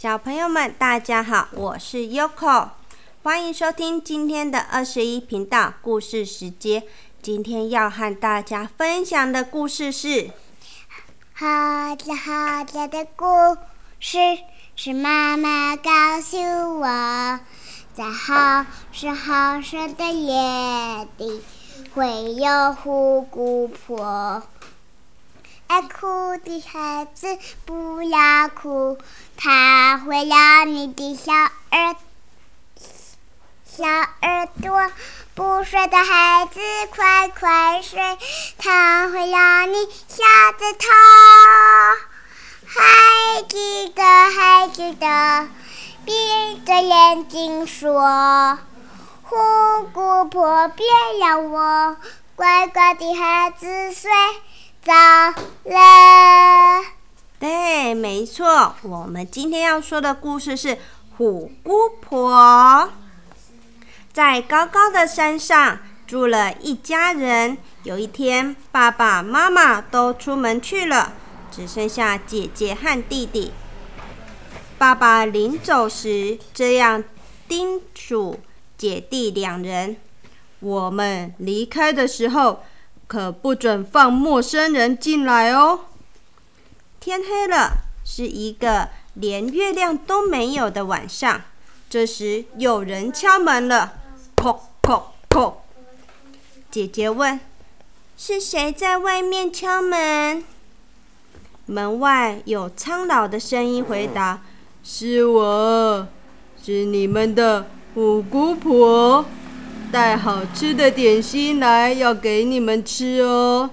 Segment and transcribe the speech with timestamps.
[0.00, 2.70] 小朋友们，大家好，我是 Yoko，
[3.22, 6.84] 欢迎收听今天的二十一频道故事时间。
[7.20, 10.30] 今天要和大家分享的故事是
[11.34, 13.26] 好着好着的故
[13.98, 14.18] 事，
[14.74, 16.38] 是妈妈告诉
[16.80, 17.40] 我，
[17.92, 21.42] 在好深好深的夜里，
[21.94, 24.42] 会有虎姑婆。
[25.70, 28.98] 爱哭的孩子不要哭，
[29.36, 31.94] 它会让你的小耳
[33.64, 34.90] 小耳朵
[35.36, 36.58] 不睡的孩子
[36.92, 38.18] 快快睡，
[38.58, 39.76] 它会让你
[40.08, 40.24] 小
[40.58, 40.88] 指头。
[42.66, 45.48] 还记得还记得，
[46.04, 48.58] 闭着眼睛说，
[49.22, 49.36] 虎
[49.92, 50.84] 姑婆别
[51.20, 51.96] 咬我
[52.34, 54.10] 乖乖的孩子睡。
[54.82, 54.94] 早
[55.64, 56.82] 了。
[57.38, 58.74] 对，没错。
[58.82, 60.78] 我们今天要说的故事是
[61.16, 62.90] 虎姑婆。
[64.10, 67.58] 在高高的山上住了一家人。
[67.82, 71.12] 有一天，爸爸妈妈都出门去了，
[71.50, 73.52] 只剩下姐姐和弟弟。
[74.78, 77.04] 爸爸临走时这样
[77.46, 78.40] 叮嘱
[78.78, 79.96] 姐弟两人
[80.60, 82.60] ：“我们离开的时候。”
[83.10, 85.80] 可不准放陌生人进来哦。
[87.00, 91.42] 天黑了，是一个连月亮都没有的晚上。
[91.88, 93.94] 这时有人敲门了，
[94.36, 95.54] 叩叩叩。
[96.70, 97.40] 姐姐问
[98.16, 100.44] ：“是谁在外面敲门？”
[101.66, 104.40] 门外有苍老的声音回答
[104.84, 106.06] ：“是我，
[106.62, 109.24] 是你们的五姑婆。”
[109.90, 113.70] 带好吃的点心来，要给你们吃哦。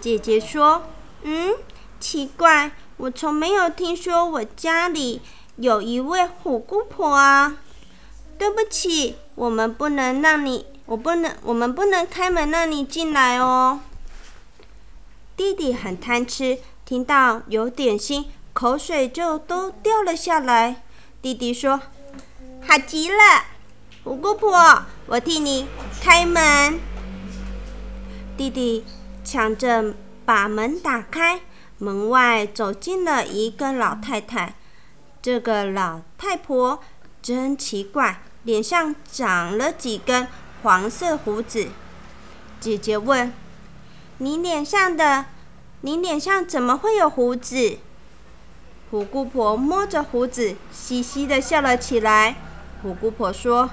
[0.00, 0.84] 姐姐说
[1.22, 1.54] ：“嗯，
[1.98, 5.20] 奇怪，我从没有听说我家里
[5.56, 7.56] 有一位虎姑婆啊。
[8.38, 13.80] 对不起，我们不能让你，我不能，我们不能开门让你进来哦。”
[15.36, 20.82] 弟弟很贪吃，听到有点心，口水就都掉了下来。
[21.20, 21.80] 弟弟说
[22.66, 23.16] ：“好极了。”
[24.04, 25.68] 虎姑婆，我替你
[26.00, 26.80] 开门。
[28.36, 28.84] 弟弟
[29.22, 31.42] 抢着把门打开，
[31.78, 34.56] 门外走进了一个老太太。
[35.22, 36.82] 这个老太婆
[37.22, 40.26] 真奇怪，脸上长了几根
[40.64, 41.68] 黄色胡子。
[42.58, 43.32] 姐姐问
[44.18, 45.26] ：“你脸上的，
[45.82, 47.78] 你脸上怎么会有胡子？”
[48.90, 52.34] 虎姑婆摸着胡子，嘻嘻的笑了起来。
[52.82, 53.70] 虎姑婆说。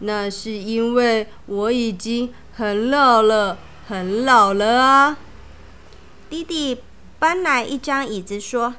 [0.00, 5.16] 那是因为我已经很老了，很老了啊！
[6.28, 6.82] 弟弟
[7.18, 8.74] 搬来一张椅子，说：“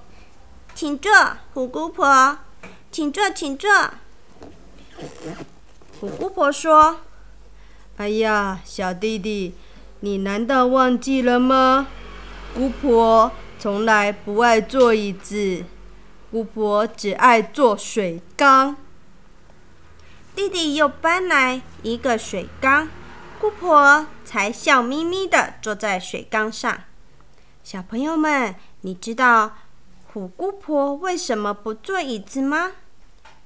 [0.76, 1.12] 请坐，
[1.54, 2.40] 虎姑婆，
[2.92, 3.70] 请坐，请坐。”
[6.00, 7.00] 虎姑婆说
[7.98, 9.54] ：“哎呀，小弟弟，
[10.02, 11.88] 你难道忘记了吗？
[12.54, 15.64] 姑婆从来不爱坐椅子，
[16.30, 18.76] 姑婆只爱坐水缸。”
[20.36, 22.90] 弟弟又搬来一个水缸，
[23.40, 26.84] 姑婆才笑眯眯的坐在水缸上。
[27.64, 29.56] 小朋友们，你知道
[30.08, 32.74] 虎姑婆为什么不坐椅子吗？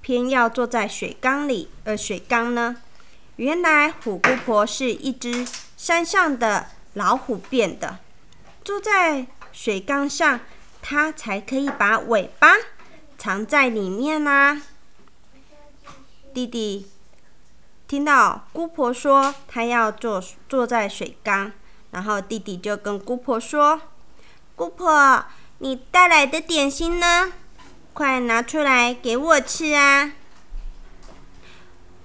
[0.02, 1.70] 偏要坐在水缸里？
[1.84, 2.78] 呃，水缸呢？
[3.36, 5.46] 原来虎姑婆是一只
[5.78, 8.00] 山上的老虎变的，
[8.66, 10.40] 坐在水缸上，
[10.82, 12.48] 它才可以把尾巴
[13.16, 14.64] 藏在里面啦。
[16.34, 16.88] 弟弟
[17.88, 21.52] 听到姑婆说她要坐坐在水缸，
[21.92, 23.82] 然后弟弟就跟姑婆说
[24.56, 25.26] ：“姑婆，
[25.58, 27.34] 你带来的点心呢？
[27.94, 30.14] 快拿出来给我吃啊！”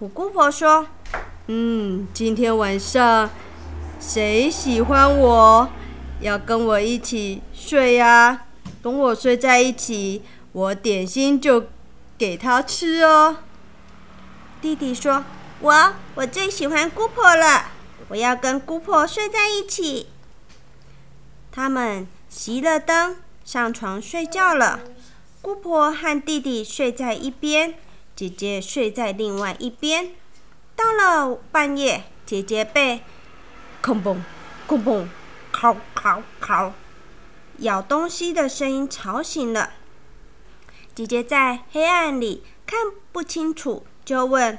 [0.00, 0.86] 虎姑婆说
[1.46, 3.30] ：“嗯，今天晚上
[4.00, 5.68] 谁喜欢我，
[6.20, 8.46] 要跟我一起睡呀？
[8.82, 11.66] 跟我睡在一起，我点心就
[12.16, 13.36] 给他吃哦。”
[14.64, 15.22] 弟弟说
[15.60, 17.66] ：“我我最喜欢姑婆了，
[18.08, 20.06] 我要跟姑婆睡在一起。”
[21.52, 24.80] 他们熄了灯，上床睡觉了。
[25.42, 27.74] 姑婆和弟弟睡在一边，
[28.16, 30.12] 姐姐睡在另外一边。
[30.74, 33.02] 到了半夜，姐姐被
[33.84, 34.16] “砰砰
[34.66, 35.06] 砰砰
[35.52, 36.72] 敲敲敲”
[37.60, 39.74] 咬东西的声音吵醒了。
[40.94, 43.84] 姐姐在黑暗里看不清楚。
[44.04, 44.58] 就问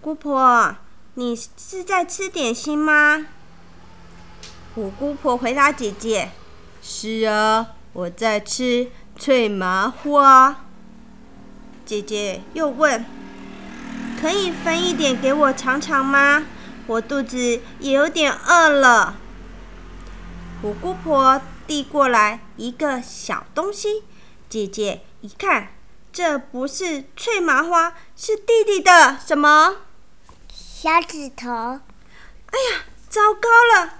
[0.00, 0.76] 姑婆
[1.14, 3.26] ：“你是在吃点心吗？”
[4.74, 6.30] 虎姑婆回答姐姐
[6.80, 10.64] ：“是啊，我在吃脆麻花。
[11.84, 13.04] 姐姐又问
[14.20, 16.46] ：“可以分一点给我尝尝吗？
[16.86, 19.16] 我肚子也有点饿了。”
[20.62, 24.04] 虎姑婆递过来一个小东西，
[24.48, 25.68] 姐姐一看，
[26.22, 29.76] 这不是脆麻花，是弟弟的什么？
[30.52, 31.48] 小指头。
[31.48, 33.94] 哎呀，糟糕了！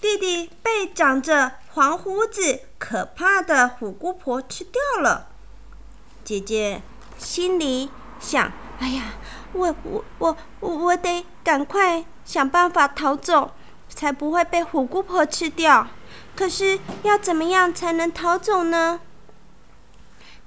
[0.00, 5.28] 弟弟被长着黄胡子、可怕的虎姑婆吃掉了。
[6.24, 6.82] 姐姐。
[7.16, 9.14] 心里想：“哎呀，
[9.52, 13.52] 我我我我我得赶快想办法逃走，
[13.88, 15.86] 才不会被虎姑婆吃掉。
[16.34, 18.98] 可是要怎么样才能逃走呢？”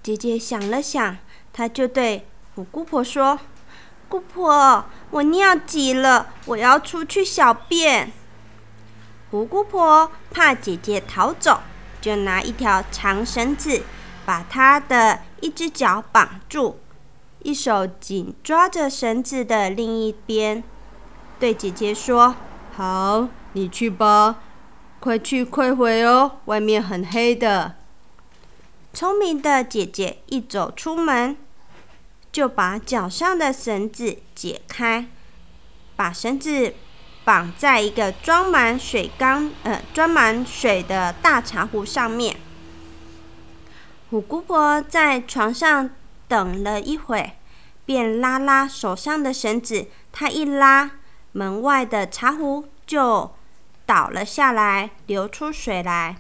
[0.02, 1.18] 姐姐想了想，
[1.52, 3.40] 她就对虎姑婆说
[4.08, 8.12] ：“姑婆，我尿急了，我要出去小便。”
[9.32, 11.60] 虎姑婆怕姐姐逃走，
[12.00, 13.84] 就拿一条长绳子。
[14.26, 16.80] 把她的一只脚绑住，
[17.44, 20.62] 一手紧抓着绳子的另一边，
[21.40, 22.36] 对姐姐说
[22.76, 24.40] ：“好，你去吧，
[25.00, 27.76] 快去快回哦，外面很黑的。”
[28.98, 31.38] 聪明的姐姐一走出门，
[32.32, 35.06] 就把脚上的绳子解开，
[35.96, 36.74] 把绳子
[37.24, 42.38] 绑在一个装满水缸呃装满水的大茶壶上面。
[44.10, 45.92] 虎姑婆在床上
[46.28, 47.34] 等了一会，
[47.86, 49.86] 便拉拉手上的绳子。
[50.12, 50.90] 她一拉，
[51.34, 53.36] 门外的茶壶就
[53.86, 56.18] 倒了下来，流出水来。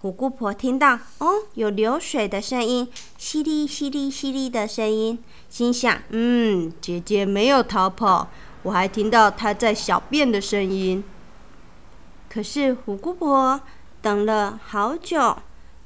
[0.00, 5.18] 虎姑婆听到哦，有流水的声音，淅沥淅沥淅沥的声音，
[5.50, 8.28] 心想：嗯，姐姐没有逃跑，
[8.62, 11.02] 我还听到她在小便的声音。
[12.30, 13.60] 可是虎姑婆
[14.00, 15.36] 等了好久，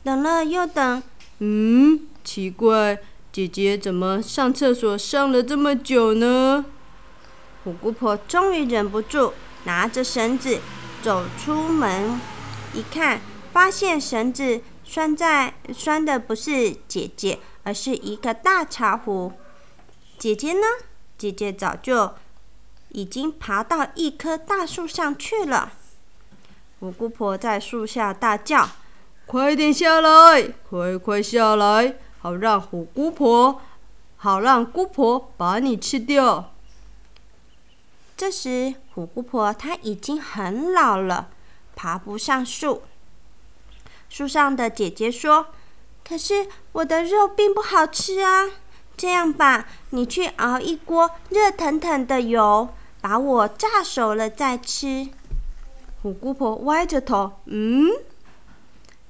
[0.04, 1.02] 等了又等。
[1.38, 2.98] 嗯，奇怪，
[3.32, 6.66] 姐姐怎么上厕所上了这么久呢？
[7.64, 9.32] 虎姑婆终于忍不住，
[9.64, 10.58] 拿着绳子
[11.00, 12.20] 走出门，
[12.74, 19.32] 一看，发现绳子拴在拴的不是姐姐，而是一个大茶壶。
[20.18, 20.66] 姐姐呢？
[21.18, 22.14] 姐姐早就
[22.88, 25.74] 已经爬到一棵大树上去了。
[26.80, 28.68] 虎姑婆在树下大叫。
[29.26, 30.42] 快点下来！
[30.68, 33.60] 快快下来，好让虎姑婆，
[34.16, 36.52] 好让姑婆把你吃掉。
[38.16, 41.28] 这时，虎姑婆她已经很老了，
[41.76, 42.82] 爬不上树。
[44.14, 45.46] 树上的姐姐说
[46.06, 48.44] ：“可是我的肉并不好吃啊！
[48.94, 52.68] 这样吧，你去熬一锅热腾腾的油，
[53.00, 55.08] 把我炸熟了再吃。”
[56.02, 57.88] 虎姑婆歪着头，嗯。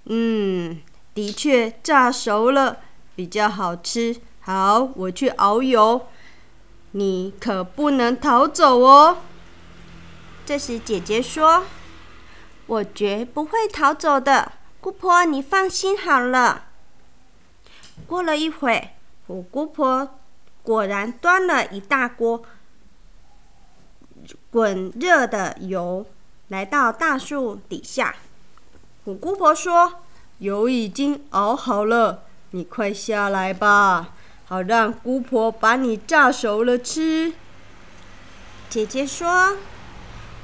[0.04, 0.80] 嗯，
[1.12, 2.78] 的确炸熟了
[3.16, 4.14] 比较好吃。
[4.42, 6.06] 好，我去熬油，
[6.92, 9.18] 你可不能逃走哦。
[10.46, 11.64] 这时姐姐说
[12.66, 16.64] ：“我绝不会逃走的，姑婆你放心好了。”
[18.06, 18.90] 过了一会，
[19.26, 20.18] 虎姑婆
[20.62, 22.42] 果然端了一大锅
[24.50, 26.04] 滚热的油
[26.48, 28.16] 来到大树底下。
[29.04, 30.02] 虎姑婆说
[30.38, 34.08] ：“油已经熬好了，你快下来吧，
[34.46, 37.32] 好让姑婆把你炸熟了吃。”
[38.68, 39.58] 姐姐说：“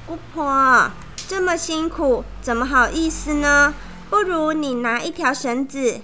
[0.07, 0.91] 姑婆
[1.27, 3.73] 这么辛苦，怎么好意思呢？
[4.09, 6.01] 不如你拿一条绳子，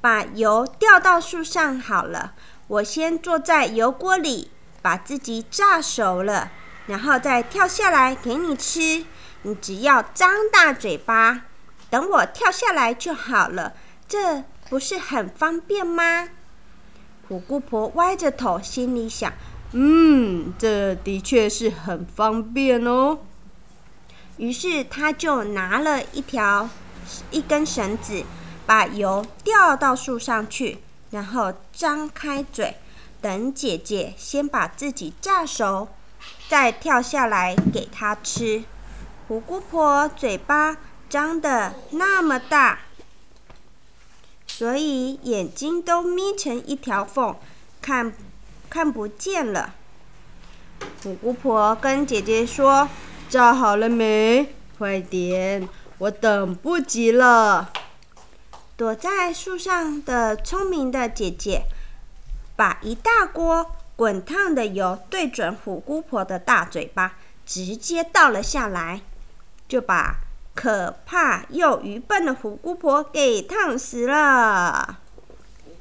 [0.00, 2.34] 把油吊到树上好了。
[2.66, 4.50] 我先坐在油锅里，
[4.82, 6.50] 把自己炸熟了，
[6.86, 9.04] 然后再跳下来给你吃。
[9.42, 11.44] 你只要张大嘴巴。”
[11.90, 13.72] 等我跳下来就好了，
[14.06, 16.28] 这不是很方便吗？
[17.26, 19.32] 虎姑婆歪着头，心里想
[19.72, 23.20] ：“嗯，这的确是很方便哦。”
[24.36, 26.68] 于是她就拿了一条
[27.30, 28.24] 一根绳子，
[28.66, 30.78] 把油吊到树上去，
[31.10, 32.76] 然后张开嘴，
[33.20, 35.88] 等姐姐先把自己炸熟，
[36.48, 38.64] 再跳下来给她吃。
[39.26, 40.76] 虎姑婆嘴巴。
[41.10, 42.80] 张的那么大，
[44.46, 47.34] 所以眼睛都眯成一条缝，
[47.80, 48.12] 看
[48.68, 49.72] 看不见了。
[51.02, 52.90] 虎姑婆跟姐姐说
[53.30, 54.52] ：“炸好了没？
[54.76, 55.66] 快点，
[55.98, 57.70] 我等不及了。”
[58.76, 61.62] 躲在树上的聪明的姐姐，
[62.56, 67.14] 把一大锅滚烫的油对准虎姑婆的大嘴巴，
[67.44, 69.00] 直接倒了下来，
[69.68, 70.20] 就把。
[70.54, 74.98] 可怕又愚笨的虎姑婆给烫死了。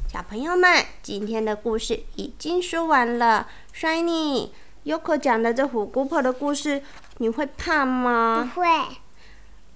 [0.07, 3.47] 小朋友们，今天的故事已经说完了。
[3.75, 4.51] Shiny、
[4.85, 6.83] Yoko 讲的这虎姑婆的故事，
[7.17, 8.47] 你会怕吗？
[8.53, 8.67] 不会，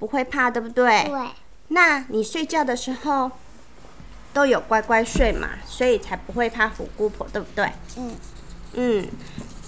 [0.01, 1.03] 不会怕，对不对？
[1.03, 1.27] 对，
[1.67, 3.29] 那你睡觉的时候
[4.33, 7.71] 都有乖乖睡嘛，所以才不会怕虎姑婆，对不对？
[7.97, 8.15] 嗯
[8.73, 9.07] 嗯，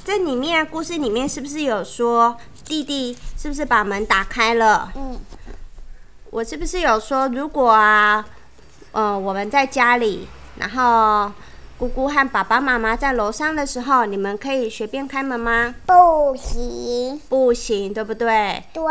[0.03, 2.35] 这里面故事里面是不是有说
[2.65, 4.91] 弟弟是不是把门打开了？
[4.95, 5.19] 嗯
[6.31, 8.25] 我是不是有说，如果啊，
[8.91, 11.31] 呃，我们在家里，然后
[11.77, 15.75] 姑姑和爸爸妈妈在楼上的时候，你们可以随便开门吗？
[15.85, 18.63] 不行，不行，对不对？
[18.73, 18.83] 对，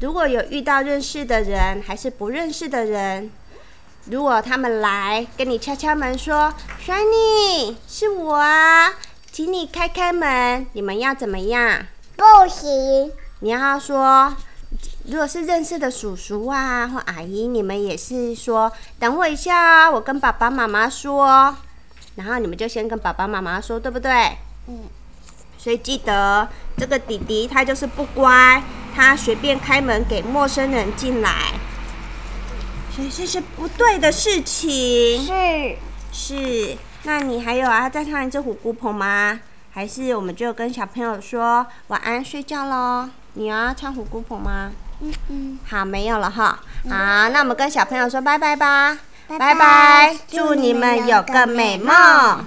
[0.00, 3.30] 如果有遇到认识的人还是不认识的人，
[4.06, 6.52] 如果他们来跟你敲敲门说
[6.84, 8.92] “Shiny，是我啊，
[9.32, 11.86] 请你开开门”，你们要怎么样？
[12.14, 13.10] 不行，
[13.40, 14.36] 你要说，
[15.06, 21.56] 如果是认识的叔叔啊或阿姨，你们也是说等我一下啊，我跟爸爸妈妈说，
[22.16, 24.36] 然后你们就先跟爸爸妈妈说，对不对？
[24.66, 24.80] 嗯。
[25.58, 28.62] 所以记得这个弟弟他就是不乖，
[28.96, 31.52] 他随便开门给陌生人进来，
[32.90, 35.22] 所以这是不对的事情。
[35.22, 35.76] 是
[36.10, 37.90] 是，那你还有啊？
[37.90, 39.38] 再唱一只虎姑婆吗？
[39.70, 43.10] 还是我们就跟小朋友说晚安睡觉喽？
[43.34, 44.70] 你要唱虎姑婆吗？
[45.02, 46.58] 嗯嗯，好，没有了哈。
[46.88, 48.96] 好，那我们跟小朋友说拜拜吧，
[49.28, 52.46] 拜拜拜，祝你们有个美梦。